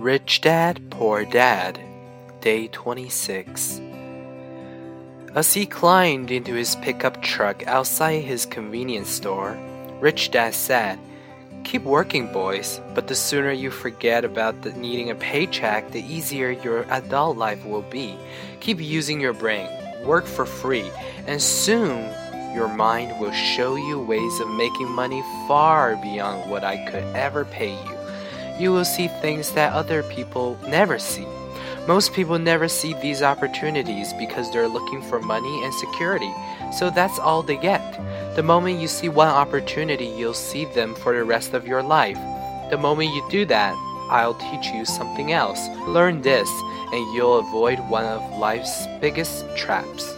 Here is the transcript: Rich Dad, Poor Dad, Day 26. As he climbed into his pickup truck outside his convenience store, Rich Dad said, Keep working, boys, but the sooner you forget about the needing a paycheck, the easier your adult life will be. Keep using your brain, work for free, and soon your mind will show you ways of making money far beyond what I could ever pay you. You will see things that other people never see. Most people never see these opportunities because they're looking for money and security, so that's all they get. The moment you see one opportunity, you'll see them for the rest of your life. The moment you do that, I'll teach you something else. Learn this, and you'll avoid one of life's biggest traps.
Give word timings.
Rich 0.00 0.40
Dad, 0.40 0.90
Poor 0.90 1.24
Dad, 1.24 1.80
Day 2.40 2.68
26. 2.68 3.80
As 5.34 5.52
he 5.52 5.66
climbed 5.66 6.30
into 6.30 6.54
his 6.54 6.76
pickup 6.76 7.22
truck 7.22 7.66
outside 7.66 8.22
his 8.24 8.46
convenience 8.46 9.10
store, 9.10 9.58
Rich 10.00 10.30
Dad 10.30 10.54
said, 10.54 10.98
Keep 11.64 11.82
working, 11.82 12.32
boys, 12.32 12.80
but 12.94 13.08
the 13.08 13.14
sooner 13.14 13.50
you 13.50 13.70
forget 13.70 14.24
about 14.24 14.62
the 14.62 14.72
needing 14.72 15.10
a 15.10 15.14
paycheck, 15.14 15.90
the 15.90 16.02
easier 16.02 16.50
your 16.50 16.82
adult 16.92 17.36
life 17.36 17.64
will 17.64 17.82
be. 17.82 18.16
Keep 18.60 18.80
using 18.80 19.20
your 19.20 19.32
brain, 19.32 19.68
work 20.04 20.26
for 20.26 20.46
free, 20.46 20.90
and 21.26 21.42
soon 21.42 22.08
your 22.56 22.68
mind 22.68 23.20
will 23.20 23.32
show 23.32 23.76
you 23.76 24.00
ways 24.00 24.40
of 24.40 24.48
making 24.48 24.90
money 24.90 25.22
far 25.46 25.94
beyond 25.96 26.50
what 26.50 26.64
I 26.64 26.78
could 26.86 27.04
ever 27.14 27.44
pay 27.44 27.72
you. 27.72 27.96
You 28.58 28.72
will 28.72 28.86
see 28.86 29.08
things 29.08 29.52
that 29.52 29.74
other 29.74 30.02
people 30.04 30.58
never 30.66 30.98
see. 30.98 31.26
Most 31.86 32.14
people 32.14 32.38
never 32.38 32.66
see 32.66 32.94
these 32.94 33.22
opportunities 33.22 34.14
because 34.14 34.50
they're 34.50 34.66
looking 34.66 35.02
for 35.02 35.20
money 35.20 35.62
and 35.62 35.72
security, 35.74 36.32
so 36.72 36.88
that's 36.88 37.18
all 37.18 37.42
they 37.42 37.58
get. 37.58 37.84
The 38.34 38.42
moment 38.42 38.80
you 38.80 38.88
see 38.88 39.10
one 39.10 39.28
opportunity, 39.28 40.06
you'll 40.06 40.32
see 40.32 40.64
them 40.64 40.94
for 40.94 41.14
the 41.14 41.24
rest 41.24 41.52
of 41.52 41.66
your 41.66 41.82
life. 41.82 42.18
The 42.70 42.78
moment 42.78 43.14
you 43.14 43.22
do 43.30 43.44
that, 43.44 43.74
I'll 44.10 44.34
teach 44.34 44.68
you 44.68 44.84
something 44.84 45.32
else. 45.32 45.68
Learn 45.86 46.22
this, 46.22 46.48
and 46.92 47.14
you'll 47.14 47.38
avoid 47.38 47.78
one 47.90 48.06
of 48.06 48.38
life's 48.38 48.86
biggest 49.00 49.44
traps. 49.56 50.16